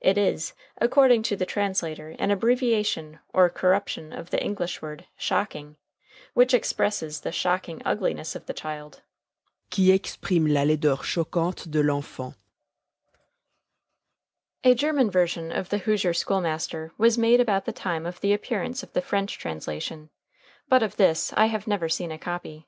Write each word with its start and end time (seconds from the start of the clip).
It 0.00 0.16
is, 0.16 0.54
according 0.78 1.22
to 1.24 1.36
the 1.36 1.44
translator, 1.44 2.16
an 2.18 2.30
abbreviation 2.30 3.18
or 3.34 3.50
corruption 3.50 4.10
of 4.10 4.30
the 4.30 4.42
English 4.42 4.80
word 4.80 5.04
"shocking," 5.18 5.76
which 6.32 6.54
expresses 6.54 7.20
the 7.20 7.30
shocking 7.30 7.82
ugliness 7.84 8.34
of 8.34 8.46
the 8.46 8.54
child 8.54 9.02
"qui 9.70 9.92
exprime 9.92 10.46
la 10.48 10.62
laideur 10.62 10.96
choquante 11.04 11.70
de 11.70 11.82
l'enfant." 11.82 12.34
A 14.64 14.74
German 14.74 15.10
version 15.10 15.52
of 15.52 15.68
"The 15.68 15.76
Hoosier 15.84 16.14
School 16.14 16.40
Master" 16.40 16.92
was 16.96 17.18
made 17.18 17.40
about 17.42 17.66
the 17.66 17.70
time 17.72 18.06
of 18.06 18.18
the 18.22 18.32
appearance 18.32 18.82
of 18.82 18.94
the 18.94 19.02
French 19.02 19.38
translation, 19.38 20.08
but 20.70 20.82
of 20.82 20.96
this 20.96 21.34
I 21.34 21.48
have 21.52 21.66
never 21.66 21.90
seen 21.90 22.10
a 22.10 22.18
copy. 22.18 22.66